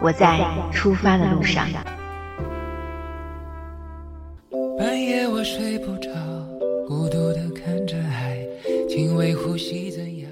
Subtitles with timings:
[0.00, 0.38] 我在
[0.72, 1.66] 出发的路上。
[4.78, 6.10] 半夜我睡不着，
[6.86, 8.38] 孤独的看着海，
[8.88, 10.30] 轻微呼吸怎样？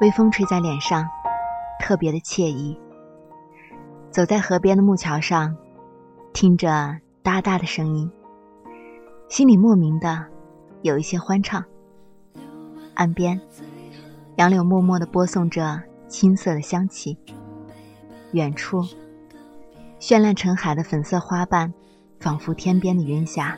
[0.00, 1.04] 微风吹在脸上，
[1.80, 2.78] 特别的惬意。
[4.10, 5.56] 走在河边的木桥上，
[6.32, 6.68] 听着
[7.22, 8.10] 哒哒的声音，
[9.30, 10.26] 心里莫名的
[10.82, 11.64] 有一些欢畅。
[12.94, 13.40] 岸边，
[14.34, 17.16] 杨柳默默的播送着青涩的香气。
[18.32, 18.84] 远处，
[20.00, 21.72] 绚烂成海的粉色花瓣，
[22.18, 23.56] 仿佛天边的云霞，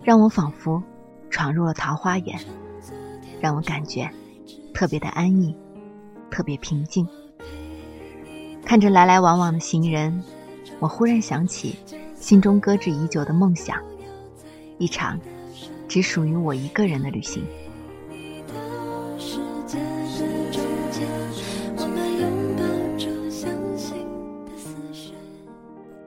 [0.00, 0.80] 让我仿佛
[1.28, 2.38] 闯入了桃花源，
[3.40, 4.08] 让我感觉。
[4.72, 5.56] 特别的安逸，
[6.30, 7.04] 特别平静。
[8.64, 10.22] 看着来来往往的行人，
[10.78, 11.76] 我忽然想起
[12.14, 13.76] 心中搁置已久的梦想，
[14.82, 15.16] 一场
[15.86, 17.46] 只属于我一个人的旅行。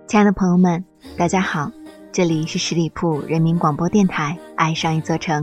[0.05, 0.83] 亲爱的朋友们，
[1.17, 1.71] 大家好，
[2.11, 5.41] 这里是十里铺人民广播电台《爱上一座城》，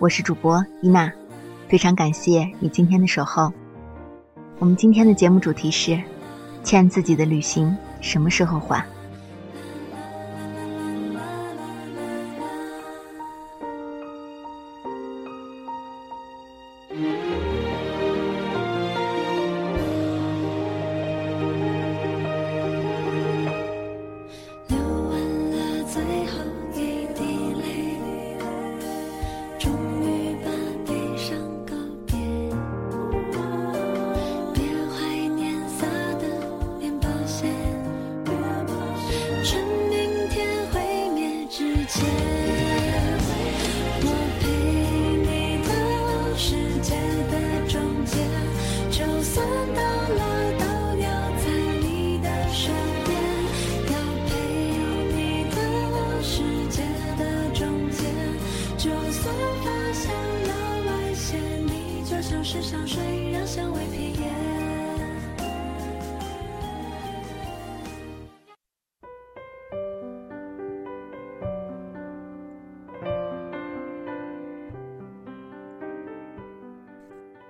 [0.00, 1.08] 我是主播伊娜。
[1.68, 3.52] 非常感谢你今天的守候。
[4.58, 6.02] 我们今天的节目主题是：
[6.64, 8.84] 欠自己的旅行什么时候还？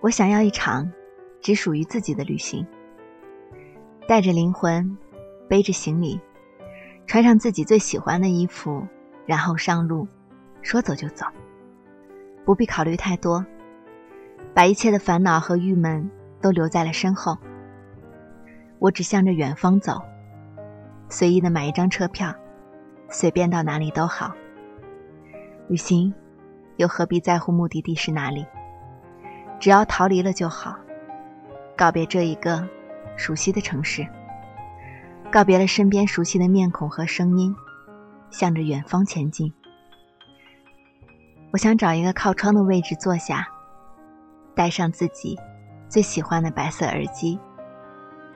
[0.03, 0.93] 我想要一场
[1.41, 2.67] 只属于自己的旅行，
[4.09, 4.99] 带着灵魂，
[5.49, 6.21] 背着行李，
[7.07, 8.85] 穿上自己最喜欢的衣服，
[9.27, 10.09] 然后上路，
[10.61, 11.25] 说走就走，
[12.45, 13.47] 不必考虑太多，
[14.53, 16.11] 把一切的烦恼和郁闷
[16.41, 17.39] 都留在了身后。
[18.81, 20.03] 我只向着远方走，
[21.09, 22.35] 随意的买一张车票，
[23.09, 24.35] 随便到哪里都好。
[25.69, 26.13] 旅行，
[26.75, 28.45] 又何必在乎目的地是哪里？
[29.63, 30.77] 只要逃离了就好，
[31.77, 32.69] 告别这一个
[33.17, 34.05] 熟悉的城市，
[35.31, 37.55] 告别了身边熟悉的面孔和声音，
[38.29, 39.55] 向着远方前进。
[41.53, 43.47] 我想找一个靠窗的位置坐下，
[44.53, 45.39] 戴上自己
[45.89, 47.39] 最喜欢的白色耳机，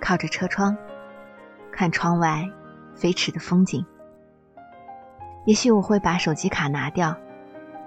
[0.01, 0.77] 靠着车窗，
[1.73, 2.49] 看窗外
[2.95, 3.85] 飞驰的风景。
[5.45, 7.17] 也许我会把手机卡拿掉，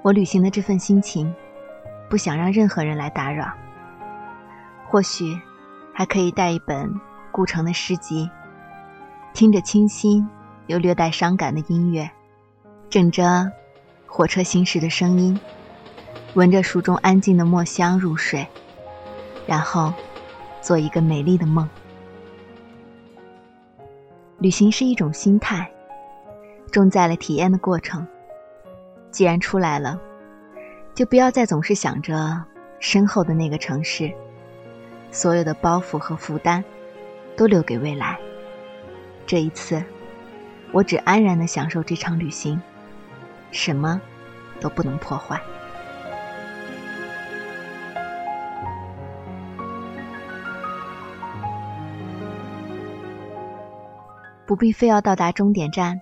[0.02, 1.34] 我旅行的这份心情。
[2.10, 3.54] 不想让任何人来打扰。
[4.88, 5.40] 或许
[5.94, 6.92] 还可以带一本
[7.32, 8.30] 顾城的诗集，
[9.34, 10.28] 听着清新
[10.66, 12.10] 又略带伤感的音乐，
[12.90, 13.52] 枕着
[14.08, 15.40] 火车行驶的声音，
[16.34, 18.46] 闻着书中安静的墨香入睡，
[19.46, 19.94] 然后
[20.60, 21.70] 做一个美丽的梦。
[24.40, 25.70] 旅行是一种心态，
[26.72, 28.08] 重在了体验的过程。
[29.12, 30.00] 既然出来了。
[31.00, 32.44] 就不要再总是想着
[32.82, 34.14] 身后的那个城市，
[35.12, 36.62] 所有的包袱和负担
[37.38, 38.20] 都留给未来。
[39.26, 39.82] 这一次，
[40.74, 42.62] 我只安然的享受这场旅行，
[43.50, 44.02] 什么
[44.60, 45.40] 都不能破坏。
[54.46, 55.98] 不必非要到达终点站，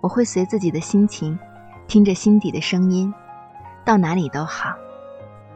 [0.00, 1.38] 我会随自己的心情，
[1.86, 3.14] 听着心底的声音，
[3.86, 4.74] 到哪里都好，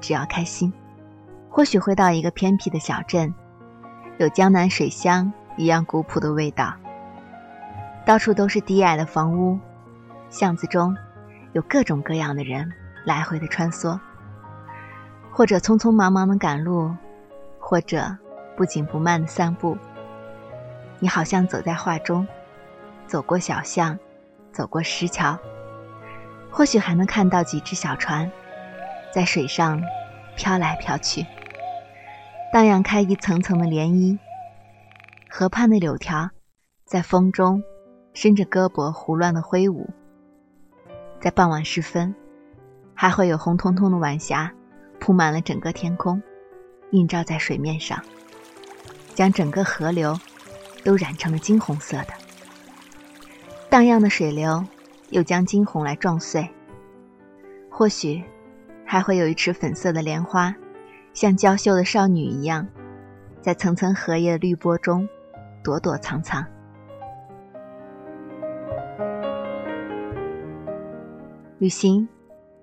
[0.00, 0.72] 只要开心。
[1.48, 3.34] 或许会到一个偏僻的小镇，
[4.18, 6.72] 有江南水乡一样古朴的味道。
[8.06, 9.58] 到处都是低矮的房屋，
[10.28, 10.96] 巷子中
[11.54, 12.72] 有各种各样的人
[13.04, 13.98] 来回的穿梭，
[15.32, 16.94] 或者匆匆忙忙的赶路，
[17.58, 18.16] 或者
[18.56, 19.76] 不紧不慢的散步。
[21.00, 22.24] 你好像走在画中，
[23.08, 23.98] 走过小巷，
[24.52, 25.36] 走过石桥，
[26.50, 28.30] 或许还能看到几只小船
[29.12, 29.82] 在水上
[30.36, 31.24] 飘来飘去。
[32.52, 34.18] 荡漾开一层层的涟漪，
[35.28, 36.30] 河畔的柳条
[36.84, 37.62] 在风中
[38.12, 39.88] 伸着胳膊胡乱的挥舞。
[41.20, 42.14] 在傍晚时分，
[42.94, 44.52] 还会有红彤彤的晚霞
[44.98, 46.20] 铺满了整个天空，
[46.90, 48.02] 映照在水面上，
[49.14, 50.18] 将整个河流
[50.82, 52.08] 都染成了金红色的。
[53.68, 54.64] 荡漾的水流
[55.10, 56.48] 又将金红来撞碎。
[57.68, 58.22] 或许
[58.84, 60.54] 还会有一池粉色的莲花。
[61.12, 62.68] 像娇羞的少女一样，
[63.40, 65.08] 在层层荷叶的绿波中
[65.60, 66.46] 躲躲藏藏。
[71.58, 72.08] 旅行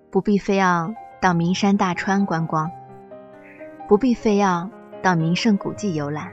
[0.09, 2.71] 不必非要到名山大川观光，
[3.85, 4.69] 不必非要
[5.03, 6.31] 到名胜古迹游览。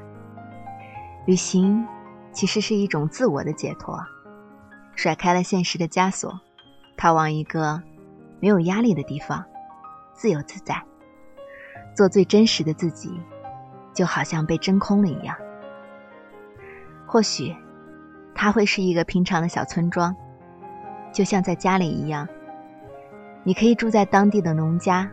[1.27, 1.85] 旅行
[2.31, 3.99] 其实是一种自我的解脱，
[4.97, 6.41] 甩开了现实的枷锁，
[6.97, 7.83] 逃往一个
[8.41, 9.45] 没有压力的地方，
[10.13, 10.83] 自由自在。
[11.95, 13.21] 做最真实的自己，
[13.93, 15.37] 就好像被真空了一样。
[17.07, 17.55] 或许，
[18.35, 20.15] 它会是一个平常的小村庄，
[21.13, 22.27] 就像在家里一样。
[23.45, 25.09] 你可以住在当地的农家，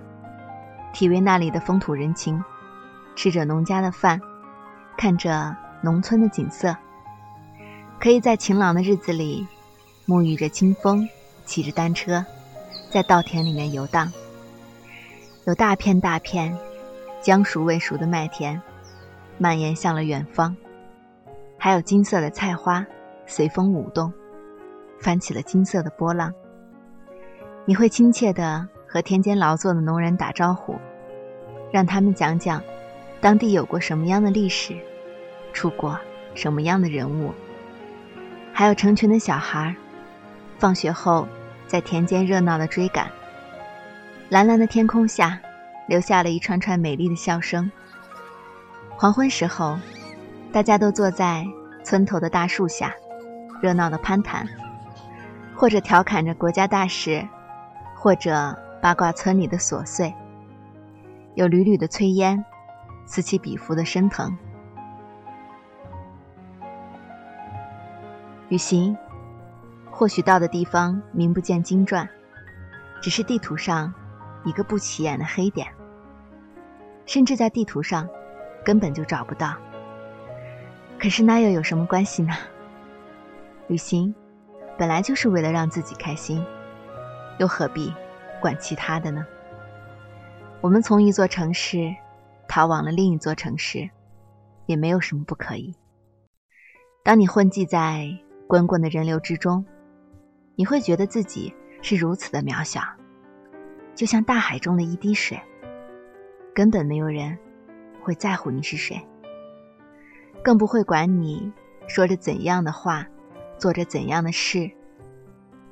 [0.94, 2.44] 体味那里的风土人情，
[3.16, 4.20] 吃着农家的饭，
[4.98, 6.76] 看着农村的景色。
[8.00, 9.46] 可以在晴朗的日子里，
[10.12, 11.08] 沐浴着清风，
[11.46, 12.26] 骑着单车，
[12.90, 14.12] 在稻田里面游荡。
[15.46, 16.54] 有大片大片。
[17.22, 18.60] 将熟未熟的麦田，
[19.38, 20.56] 蔓延向了远方，
[21.56, 22.84] 还有金色的菜花
[23.28, 24.12] 随风舞动，
[25.00, 26.34] 翻起了金色的波浪。
[27.64, 30.76] 你会亲切地和田间劳作的农人打招呼，
[31.72, 32.60] 让他们讲讲
[33.22, 34.76] 当地有过什么样的历史，
[35.54, 35.96] 出过
[36.34, 37.32] 什么样的人物。
[38.52, 39.76] 还有成群的小孩，
[40.62, 41.28] 放学后
[41.66, 43.10] 在田间热闹的追赶。
[44.30, 45.40] 蓝蓝的天空下。
[45.88, 47.70] 留下了一串串美丽的笑声。
[48.92, 49.78] 黄昏时候，
[50.54, 51.46] 大家都坐在
[51.84, 52.94] 村头的大树下，
[53.62, 54.48] 热闹的攀谈，
[55.54, 57.28] 或者调侃着国家大事，
[57.94, 60.14] 或者八卦村里的琐碎。
[61.36, 62.42] 有缕缕的炊烟，
[63.06, 64.38] 此起彼伏的升腾。
[68.48, 68.96] 旅行，
[70.02, 72.10] 或许到的地方名不见经传，
[73.04, 73.94] 只是地图上
[74.44, 75.68] 一个不起眼的黑点。
[77.06, 78.10] 甚至在地图上，
[78.66, 79.56] 根本就找不到。
[81.00, 82.34] 可是那又有什么关系呢？
[83.68, 84.12] 旅行
[84.76, 86.44] 本来就是为了让自己开心，
[87.38, 87.94] 又何必
[88.42, 89.24] 管其他的呢？
[90.62, 91.94] 我们从一座城市
[92.48, 93.88] 逃往了另一座城市，
[94.66, 95.76] 也没有什么不可以。
[97.04, 98.10] 当你混迹在
[98.48, 99.64] 滚滚的人流之中，
[100.62, 102.82] 你会觉得自己是如此的渺小，
[103.96, 105.42] 就像大海中的一滴水。
[106.54, 107.36] 根本没有人
[108.00, 109.02] 会在乎你是谁，
[110.44, 111.52] 更不会管你
[111.88, 113.08] 说着怎样的话，
[113.58, 114.70] 做着怎样的事。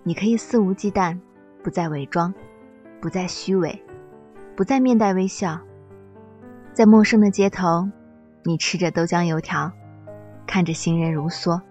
[0.01, 1.19] 你可以肆无忌惮，
[1.63, 2.33] 不再伪装，
[2.99, 3.79] 不再虚伪，
[4.55, 5.59] 不再面带微笑。
[6.73, 7.87] 在陌生的街头，
[8.43, 9.71] 你吃着豆浆油条，
[10.47, 11.61] 看着行人如梭，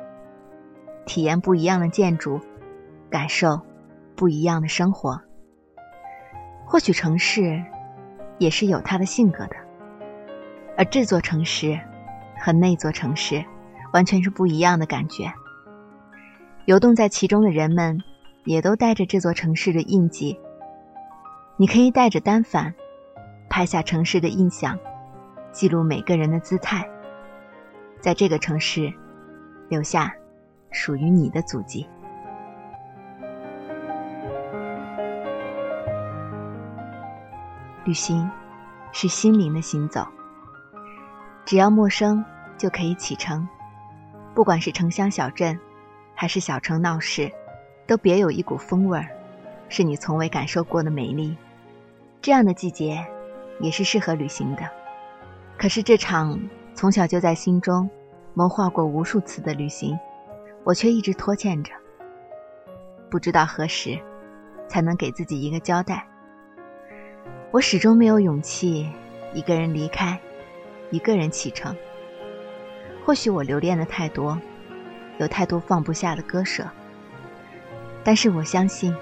[1.04, 2.40] 体验不一样的建筑，
[3.10, 3.60] 感受
[4.14, 5.20] 不一样的生活。
[6.64, 7.64] 或许城市。
[8.40, 9.56] 也是有它的性格的，
[10.76, 11.76] 而这座城市
[12.38, 13.44] 和那座城市
[13.92, 15.24] 完全是不一样的感觉。
[16.66, 18.00] 游动在其中的人们
[18.44, 20.38] 也都带着这座城市的印记。
[21.56, 22.72] 你可以带着单反
[23.50, 24.78] 拍下城市的印象，
[25.50, 26.88] 记录每个人的姿态，
[28.00, 28.88] 在这个城市
[29.68, 30.14] 留下
[30.70, 31.84] 属于你的足迹。
[37.88, 38.30] 旅行
[38.92, 40.06] 是心灵的行走，
[41.46, 42.22] 只要陌生
[42.58, 43.48] 就可以启程。
[44.34, 45.58] 不管是城乡小镇，
[46.14, 47.32] 还是小城闹市，
[47.86, 49.08] 都别有一股风味儿，
[49.70, 51.34] 是你从未感受过的美丽。
[52.20, 53.02] 这样的季节
[53.58, 54.68] 也是适合旅行的。
[55.56, 56.38] 可是这场
[56.74, 57.88] 从小就在心中
[58.34, 59.98] 谋划过无数次的旅行，
[60.62, 61.72] 我却一直拖欠着。
[63.10, 63.98] 不知道何时
[64.68, 66.06] 才能给自己一个交代。
[67.50, 68.86] 我始终没有勇气
[69.32, 70.20] 一个人离开，
[70.90, 71.74] 一个人启程。
[73.02, 74.38] 或许我留恋的太多，
[75.16, 76.66] 有太多放不下的割舍。
[78.04, 78.94] 但是我相信，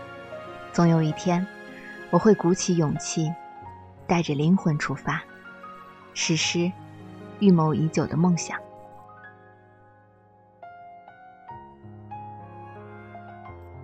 [0.73, 1.45] 总有一天，
[2.11, 3.29] 我会鼓起勇气，
[4.07, 5.21] 带着灵魂出发，
[6.15, 6.71] 实施
[7.41, 8.57] 预谋已久的梦想。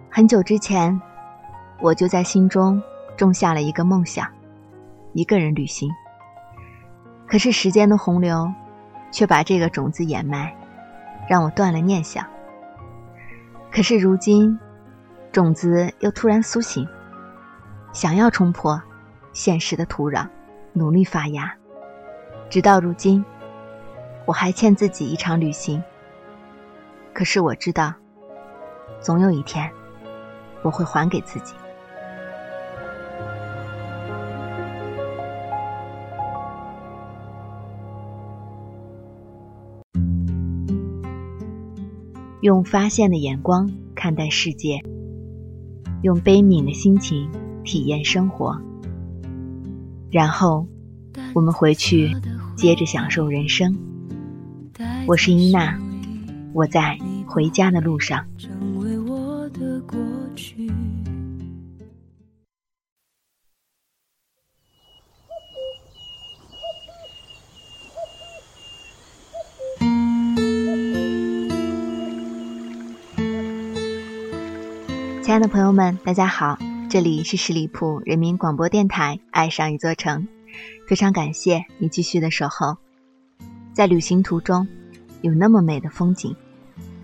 [0.08, 1.00] 很久之前，
[1.80, 2.80] 我就在心中
[3.16, 4.24] 种下了一个梦想。
[5.14, 5.90] 一个人旅行，
[7.26, 8.50] 可是时间的洪流，
[9.10, 10.54] 却把这个种子掩埋，
[11.28, 12.26] 让我断了念想。
[13.70, 14.58] 可是如今，
[15.30, 16.86] 种子又突然苏醒，
[17.92, 18.80] 想要冲破
[19.32, 20.26] 现实的土壤，
[20.72, 21.52] 努力发芽。
[22.48, 23.22] 直到如今，
[24.24, 25.82] 我还欠自己一场旅行。
[27.12, 27.92] 可是我知道，
[29.00, 29.70] 总有一天，
[30.62, 31.54] 我会还给自己。
[42.42, 44.80] 用发现的眼光看待世界，
[46.02, 47.30] 用悲悯的心情
[47.62, 48.60] 体验生活，
[50.10, 50.66] 然后
[51.34, 52.10] 我们回去
[52.56, 53.78] 接着享受人生。
[55.06, 55.78] 我是伊娜，
[56.52, 58.26] 我在回家的路上。
[75.32, 76.58] 亲爱的朋友们，大家好，
[76.90, 80.20] 这里是十里铺人民广播电台《爱上一座城》，
[80.86, 82.76] 非常感谢你继续的守候。
[83.72, 84.68] 在旅行途中，
[85.22, 86.36] 有那么美的风景，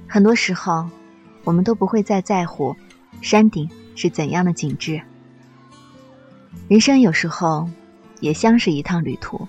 [0.06, 0.86] 很多时候
[1.42, 2.76] 我们都不会再在乎
[3.22, 5.00] 山顶是怎样的景致。
[6.68, 7.66] 人生有时候
[8.20, 9.48] 也像是一趟旅途，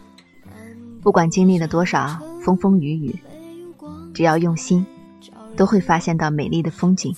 [1.01, 3.19] 不管经历了多少风风雨雨，
[4.13, 4.85] 只要用心，
[5.57, 7.13] 都会发现到美丽的风景。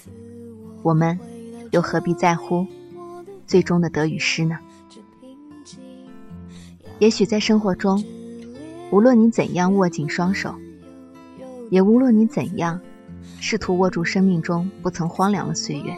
[0.81, 1.19] 我们。
[1.71, 2.65] 又何必在乎
[3.47, 4.57] 最终的得与失呢？
[6.99, 8.03] 也许在生活中，
[8.91, 10.53] 无论你怎样握紧双手，
[11.69, 12.79] 也无论你怎样
[13.39, 15.97] 试图握住生命中不曾荒凉的岁月，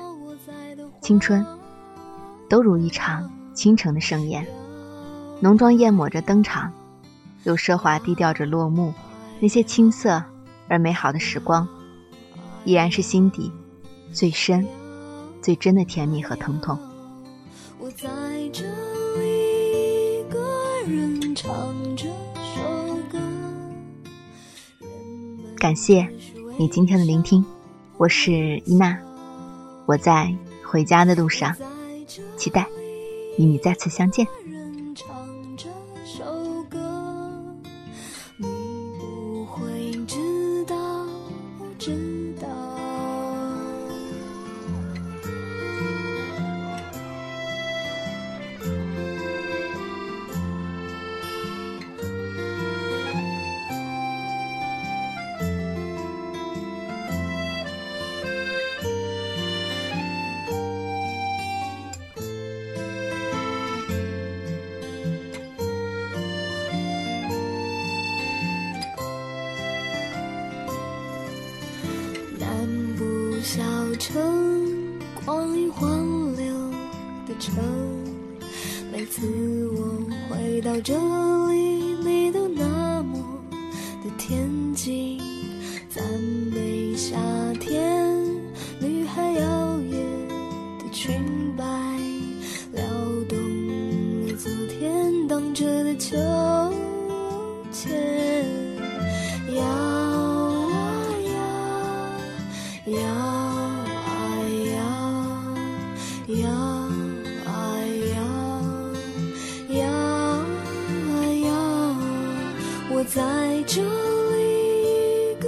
[1.01, 1.45] 青春
[2.47, 4.47] 都如一场倾城的盛宴，
[5.41, 6.71] 浓妆艳抹着登场，
[7.43, 8.93] 又奢华低调着落幕。
[9.39, 10.23] 那些青涩
[10.69, 11.67] 而美好的时光，
[12.63, 13.51] 依然是心底
[14.13, 14.65] 最深。
[15.43, 16.79] 最真的甜蜜和疼痛。
[17.77, 18.07] 我在
[18.53, 18.63] 这
[19.21, 20.39] 一个
[20.87, 21.53] 人唱
[21.97, 23.19] 这首歌。
[25.57, 26.09] 感谢
[26.57, 27.43] 你今天的聆听，
[27.97, 28.97] 我是伊娜，
[29.85, 30.33] 我在
[30.63, 31.53] 回家的路上，
[32.37, 32.65] 期待
[33.37, 34.25] 与你再次相见。
[74.03, 74.21] 城，
[75.23, 76.53] 光阴荒流
[77.25, 77.55] 的城。
[78.91, 79.21] 每次
[79.77, 79.97] 我
[80.29, 80.93] 回到这
[113.13, 113.21] 在
[113.67, 115.47] 这里一个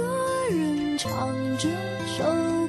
[0.50, 1.68] 人唱着
[2.16, 2.65] 首